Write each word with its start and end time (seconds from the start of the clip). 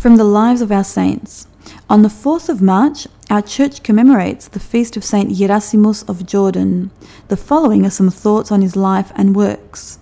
From 0.00 0.16
the 0.16 0.24
Lives 0.24 0.62
of 0.62 0.72
Our 0.72 0.82
Saints. 0.82 1.46
On 1.90 2.00
the 2.00 2.08
4th 2.08 2.48
of 2.48 2.62
March, 2.62 3.06
our 3.28 3.42
church 3.42 3.82
commemorates 3.82 4.48
the 4.48 4.58
feast 4.58 4.96
of 4.96 5.04
Saint 5.04 5.30
Gerasimos 5.30 6.08
of 6.08 6.24
Jordan. 6.24 6.90
The 7.28 7.36
following 7.36 7.84
are 7.84 7.90
some 7.90 8.08
thoughts 8.08 8.50
on 8.50 8.62
his 8.62 8.76
life 8.76 9.12
and 9.14 9.36
works. 9.36 9.98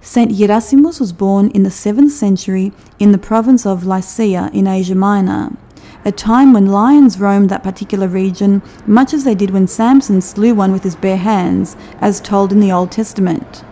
Saint 0.00 0.32
Gerasimos 0.32 0.98
was 0.98 1.12
born 1.12 1.50
in 1.50 1.62
the 1.62 1.70
7th 1.70 2.10
century 2.10 2.72
in 2.98 3.12
the 3.12 3.16
province 3.16 3.64
of 3.64 3.86
Lycia 3.86 4.50
in 4.52 4.66
Asia 4.66 4.96
Minor, 4.96 5.56
a 6.04 6.10
time 6.10 6.52
when 6.52 6.66
lions 6.66 7.20
roamed 7.20 7.48
that 7.50 7.62
particular 7.62 8.08
region, 8.08 8.60
much 8.88 9.14
as 9.14 9.22
they 9.22 9.36
did 9.36 9.50
when 9.52 9.68
Samson 9.68 10.20
slew 10.20 10.52
one 10.52 10.72
with 10.72 10.82
his 10.82 10.96
bare 10.96 11.16
hands, 11.16 11.76
as 12.00 12.20
told 12.20 12.50
in 12.50 12.58
the 12.58 12.72
Old 12.72 12.90
Testament. 12.90 13.62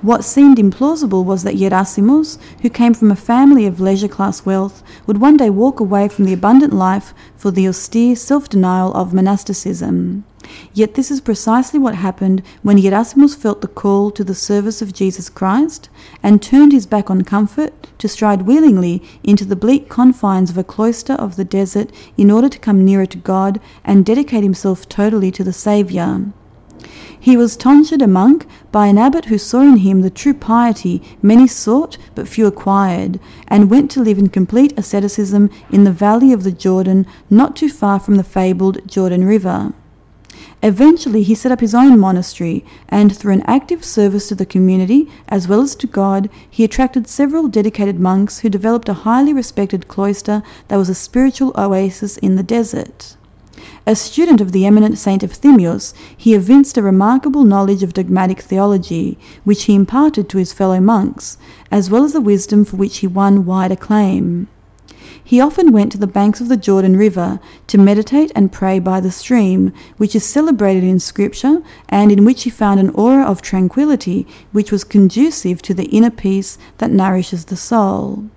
What 0.00 0.24
seemed 0.24 0.58
implausible 0.58 1.24
was 1.24 1.42
that 1.42 1.56
Gerasimos, 1.56 2.38
who 2.62 2.70
came 2.70 2.94
from 2.94 3.10
a 3.10 3.16
family 3.16 3.66
of 3.66 3.80
leisure 3.80 4.06
class 4.06 4.46
wealth, 4.46 4.80
would 5.08 5.20
one 5.20 5.36
day 5.36 5.50
walk 5.50 5.80
away 5.80 6.06
from 6.06 6.24
the 6.24 6.32
abundant 6.32 6.72
life 6.72 7.12
for 7.36 7.50
the 7.50 7.66
austere 7.66 8.14
self 8.14 8.48
denial 8.48 8.94
of 8.94 9.12
monasticism. 9.12 10.24
Yet 10.72 10.94
this 10.94 11.10
is 11.10 11.20
precisely 11.20 11.80
what 11.80 11.96
happened 11.96 12.44
when 12.62 12.78
Gerasimos 12.78 13.36
felt 13.36 13.60
the 13.60 13.66
call 13.66 14.12
to 14.12 14.22
the 14.22 14.36
service 14.36 14.80
of 14.80 14.92
Jesus 14.92 15.28
Christ 15.28 15.88
and 16.22 16.40
turned 16.40 16.70
his 16.70 16.86
back 16.86 17.10
on 17.10 17.22
comfort 17.22 17.74
to 17.98 18.06
stride 18.06 18.42
willingly 18.42 19.02
into 19.24 19.44
the 19.44 19.56
bleak 19.56 19.88
confines 19.88 20.48
of 20.48 20.58
a 20.58 20.62
cloister 20.62 21.14
of 21.14 21.34
the 21.34 21.44
desert 21.44 21.90
in 22.16 22.30
order 22.30 22.48
to 22.48 22.58
come 22.60 22.84
nearer 22.84 23.06
to 23.06 23.18
God 23.18 23.60
and 23.84 24.06
dedicate 24.06 24.44
himself 24.44 24.88
totally 24.88 25.32
to 25.32 25.42
the 25.42 25.52
Saviour. 25.52 26.26
He 27.20 27.36
was 27.36 27.56
tonsured 27.56 28.02
a 28.02 28.06
monk 28.06 28.46
by 28.72 28.86
an 28.86 28.98
abbot 28.98 29.26
who 29.26 29.38
saw 29.38 29.60
in 29.60 29.78
him 29.78 30.02
the 30.02 30.10
true 30.10 30.34
piety 30.34 31.02
many 31.20 31.46
sought 31.46 31.98
but 32.14 32.28
few 32.28 32.46
acquired, 32.46 33.20
and 33.48 33.70
went 33.70 33.90
to 33.92 34.00
live 34.00 34.18
in 34.18 34.28
complete 34.28 34.72
asceticism 34.78 35.50
in 35.70 35.84
the 35.84 35.92
valley 35.92 36.32
of 36.32 36.44
the 36.44 36.52
Jordan, 36.52 37.06
not 37.28 37.56
too 37.56 37.68
far 37.68 37.98
from 37.98 38.16
the 38.16 38.24
fabled 38.24 38.86
Jordan 38.86 39.24
River. 39.24 39.72
Eventually, 40.62 41.22
he 41.22 41.36
set 41.36 41.52
up 41.52 41.60
his 41.60 41.74
own 41.74 42.00
monastery, 42.00 42.64
and 42.88 43.14
through 43.14 43.34
an 43.34 43.42
active 43.42 43.84
service 43.84 44.28
to 44.28 44.34
the 44.34 44.46
community 44.46 45.08
as 45.28 45.46
well 45.46 45.60
as 45.60 45.76
to 45.76 45.86
God, 45.86 46.28
he 46.50 46.64
attracted 46.64 47.06
several 47.06 47.46
dedicated 47.46 48.00
monks 48.00 48.40
who 48.40 48.48
developed 48.48 48.88
a 48.88 49.04
highly 49.04 49.32
respected 49.32 49.86
cloister 49.86 50.42
that 50.66 50.76
was 50.76 50.88
a 50.88 50.94
spiritual 50.94 51.52
oasis 51.56 52.16
in 52.16 52.34
the 52.34 52.42
desert. 52.42 53.17
A 53.86 53.96
student 53.96 54.40
of 54.40 54.52
the 54.52 54.66
eminent 54.66 54.98
Saint 54.98 55.22
Euthymius, 55.22 55.94
he 56.16 56.34
evinced 56.34 56.76
a 56.76 56.82
remarkable 56.82 57.44
knowledge 57.44 57.82
of 57.82 57.94
dogmatic 57.94 58.40
theology, 58.40 59.18
which 59.44 59.64
he 59.64 59.74
imparted 59.74 60.28
to 60.28 60.38
his 60.38 60.52
fellow 60.52 60.80
monks, 60.80 61.38
as 61.70 61.90
well 61.90 62.04
as 62.04 62.14
a 62.14 62.20
wisdom 62.20 62.64
for 62.64 62.76
which 62.76 62.98
he 62.98 63.06
won 63.06 63.44
wide 63.44 63.72
acclaim. 63.72 64.48
He 65.22 65.40
often 65.40 65.72
went 65.72 65.92
to 65.92 65.98
the 65.98 66.06
banks 66.06 66.40
of 66.40 66.48
the 66.48 66.56
Jordan 66.56 66.96
River 66.96 67.38
to 67.66 67.76
meditate 67.76 68.32
and 68.34 68.50
pray 68.50 68.78
by 68.78 69.00
the 69.00 69.10
stream, 69.10 69.74
which 69.98 70.16
is 70.16 70.24
celebrated 70.24 70.84
in 70.84 70.98
Scripture 70.98 71.62
and 71.88 72.10
in 72.10 72.24
which 72.24 72.44
he 72.44 72.50
found 72.50 72.80
an 72.80 72.88
aura 72.90 73.24
of 73.24 73.42
tranquillity 73.42 74.26
which 74.52 74.72
was 74.72 74.84
conducive 74.84 75.60
to 75.62 75.74
the 75.74 75.84
inner 75.86 76.10
peace 76.10 76.56
that 76.78 76.90
nourishes 76.90 77.44
the 77.44 77.56
soul. 77.56 78.30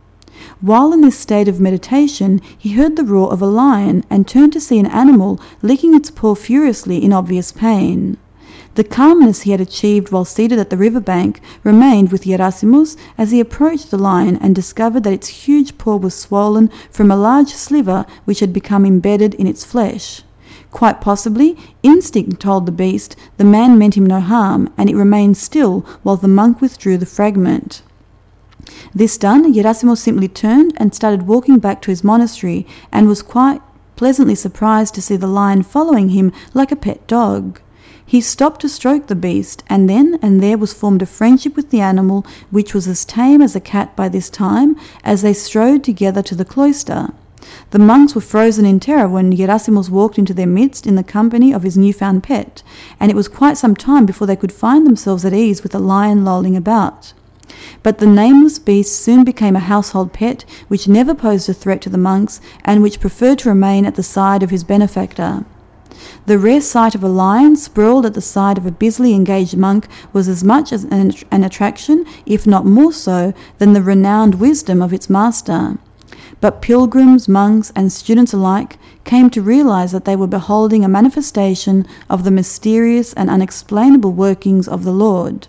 While 0.61 0.93
in 0.93 1.01
this 1.01 1.17
state 1.17 1.47
of 1.47 1.59
meditation, 1.59 2.41
he 2.57 2.73
heard 2.73 2.95
the 2.95 3.03
roar 3.03 3.31
of 3.31 3.41
a 3.41 3.45
lion 3.45 4.03
and 4.09 4.27
turned 4.27 4.53
to 4.53 4.59
see 4.59 4.79
an 4.79 4.85
animal 4.87 5.39
licking 5.61 5.93
its 5.93 6.11
paw 6.11 6.35
furiously 6.35 7.03
in 7.03 7.13
obvious 7.13 7.51
pain. 7.51 8.17
The 8.75 8.83
calmness 8.85 9.41
he 9.41 9.51
had 9.51 9.59
achieved 9.59 10.11
while 10.11 10.23
seated 10.23 10.57
at 10.57 10.69
the 10.69 10.77
river 10.77 11.01
bank 11.01 11.41
remained 11.61 12.11
with 12.11 12.23
Gerasimos 12.23 12.95
as 13.17 13.31
he 13.31 13.41
approached 13.41 13.91
the 13.91 13.97
lion 13.97 14.37
and 14.37 14.55
discovered 14.55 15.03
that 15.03 15.13
its 15.13 15.45
huge 15.45 15.77
paw 15.77 15.97
was 15.97 16.15
swollen 16.15 16.69
from 16.89 17.11
a 17.11 17.17
large 17.17 17.49
sliver 17.49 18.05
which 18.23 18.39
had 18.39 18.53
become 18.53 18.85
embedded 18.85 19.33
in 19.33 19.45
its 19.45 19.65
flesh. 19.65 20.21
Quite 20.71 21.01
possibly, 21.01 21.57
instinct 21.83 22.39
told 22.39 22.65
the 22.65 22.71
beast 22.71 23.17
the 23.35 23.43
man 23.43 23.77
meant 23.77 23.97
him 23.97 24.05
no 24.05 24.21
harm, 24.21 24.71
and 24.77 24.89
it 24.89 24.95
remained 24.95 25.35
still 25.35 25.81
while 26.03 26.15
the 26.15 26.29
monk 26.29 26.61
withdrew 26.61 26.97
the 26.97 27.05
fragment. 27.05 27.81
This 28.93 29.17
done, 29.17 29.53
Gerasimos 29.53 29.99
simply 29.99 30.27
turned 30.27 30.73
and 30.77 30.93
started 30.93 31.27
walking 31.27 31.59
back 31.59 31.81
to 31.81 31.91
his 31.91 32.03
monastery 32.03 32.67
and 32.91 33.07
was 33.07 33.21
quite 33.21 33.61
pleasantly 33.95 34.35
surprised 34.35 34.95
to 34.95 35.01
see 35.01 35.15
the 35.15 35.27
lion 35.27 35.63
following 35.63 36.09
him 36.09 36.33
like 36.53 36.71
a 36.71 36.75
pet 36.75 37.05
dog. 37.07 37.61
He 38.05 38.19
stopped 38.19 38.61
to 38.61 38.67
stroke 38.67 39.07
the 39.07 39.15
beast, 39.15 39.63
and 39.67 39.89
then 39.89 40.19
and 40.21 40.43
there 40.43 40.57
was 40.57 40.73
formed 40.73 41.01
a 41.01 41.05
friendship 41.05 41.55
with 41.55 41.69
the 41.69 41.79
animal, 41.79 42.25
which 42.49 42.73
was 42.73 42.87
as 42.87 43.05
tame 43.05 43.41
as 43.41 43.55
a 43.55 43.61
cat 43.61 43.95
by 43.95 44.09
this 44.09 44.29
time, 44.29 44.75
as 45.03 45.21
they 45.21 45.33
strode 45.33 45.83
together 45.83 46.21
to 46.23 46.35
the 46.35 46.43
cloister. 46.43 47.13
The 47.69 47.79
monks 47.79 48.13
were 48.13 48.21
frozen 48.21 48.65
in 48.65 48.79
terror 48.79 49.07
when 49.07 49.31
Gerasimos 49.31 49.89
walked 49.89 50.19
into 50.19 50.33
their 50.33 50.45
midst 50.47 50.85
in 50.85 50.95
the 50.95 51.03
company 51.03 51.53
of 51.53 51.63
his 51.63 51.77
new-found 51.77 52.23
pet, 52.23 52.63
and 52.99 53.09
it 53.09 53.15
was 53.15 53.27
quite 53.27 53.57
some 53.57 53.75
time 53.75 54.05
before 54.05 54.27
they 54.27 54.35
could 54.35 54.51
find 54.51 54.85
themselves 54.85 55.23
at 55.23 55.33
ease 55.33 55.63
with 55.63 55.71
the 55.71 55.79
lion 55.79 56.25
lolling 56.25 56.57
about. 56.57 57.13
But 57.83 57.97
the 57.97 58.07
nameless 58.07 58.59
beast 58.59 58.99
soon 58.99 59.23
became 59.23 59.55
a 59.55 59.59
household 59.59 60.13
pet 60.13 60.45
which 60.67 60.87
never 60.87 61.13
posed 61.13 61.49
a 61.49 61.53
threat 61.53 61.81
to 61.81 61.89
the 61.89 61.97
monks 61.97 62.41
and 62.63 62.81
which 62.81 62.99
preferred 62.99 63.39
to 63.39 63.49
remain 63.49 63.85
at 63.85 63.95
the 63.95 64.03
side 64.03 64.43
of 64.43 64.49
his 64.49 64.63
benefactor. 64.63 65.45
The 66.25 66.39
rare 66.39 66.61
sight 66.61 66.95
of 66.95 67.03
a 67.03 67.09
lion 67.09 67.55
sprawled 67.55 68.05
at 68.05 68.13
the 68.13 68.21
side 68.21 68.57
of 68.57 68.65
a 68.65 68.71
busily 68.71 69.13
engaged 69.13 69.57
monk 69.57 69.87
was 70.13 70.27
as 70.27 70.43
much 70.43 70.71
as 70.71 70.83
an, 70.85 71.13
an 71.31 71.43
attraction, 71.43 72.05
if 72.25 72.47
not 72.47 72.65
more 72.65 72.93
so, 72.93 73.33
than 73.57 73.73
the 73.73 73.81
renowned 73.81 74.35
wisdom 74.35 74.81
of 74.81 74.93
its 74.93 75.09
master. 75.09 75.77
But 76.39 76.61
pilgrims, 76.61 77.27
monks, 77.27 77.71
and 77.75 77.91
students 77.91 78.33
alike 78.33 78.79
came 79.03 79.29
to 79.29 79.41
realize 79.41 79.91
that 79.91 80.05
they 80.05 80.15
were 80.15 80.27
beholding 80.27 80.83
a 80.83 80.89
manifestation 80.89 81.85
of 82.09 82.23
the 82.23 82.31
mysterious 82.31 83.13
and 83.13 83.29
unexplainable 83.29 84.11
workings 84.11 84.67
of 84.67 84.83
the 84.83 84.91
Lord. 84.91 85.47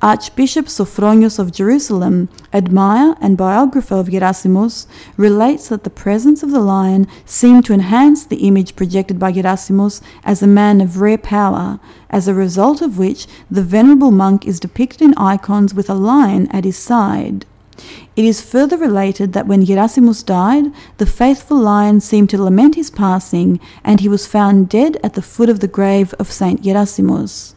Archbishop 0.00 0.66
Sophronius 0.66 1.40
of 1.40 1.50
Jerusalem, 1.50 2.28
admirer 2.52 3.16
and 3.20 3.36
biographer 3.36 3.96
of 3.96 4.06
Gerasimos, 4.06 4.86
relates 5.16 5.70
that 5.70 5.82
the 5.82 5.90
presence 5.90 6.44
of 6.44 6.52
the 6.52 6.60
lion 6.60 7.08
seemed 7.26 7.64
to 7.64 7.72
enhance 7.72 8.24
the 8.24 8.46
image 8.46 8.76
projected 8.76 9.18
by 9.18 9.32
Gerasimos 9.32 10.00
as 10.22 10.40
a 10.40 10.46
man 10.46 10.80
of 10.80 11.00
rare 11.00 11.18
power, 11.18 11.80
as 12.10 12.28
a 12.28 12.34
result 12.34 12.80
of 12.80 12.96
which 12.96 13.26
the 13.50 13.62
venerable 13.62 14.12
monk 14.12 14.46
is 14.46 14.60
depicted 14.60 15.02
in 15.02 15.14
icons 15.18 15.74
with 15.74 15.90
a 15.90 15.94
lion 15.94 16.46
at 16.52 16.64
his 16.64 16.76
side. 16.76 17.44
It 18.14 18.24
is 18.24 18.40
further 18.40 18.76
related 18.76 19.32
that 19.32 19.48
when 19.48 19.66
Gerasimos 19.66 20.24
died, 20.24 20.66
the 20.98 21.06
faithful 21.06 21.58
lion 21.58 22.00
seemed 22.00 22.30
to 22.30 22.40
lament 22.40 22.76
his 22.76 22.90
passing, 22.90 23.58
and 23.82 23.98
he 23.98 24.08
was 24.08 24.28
found 24.28 24.68
dead 24.68 24.96
at 25.02 25.14
the 25.14 25.22
foot 25.22 25.48
of 25.48 25.58
the 25.58 25.66
grave 25.66 26.14
of 26.20 26.30
Saint 26.30 26.62
Gerasimos. 26.62 27.54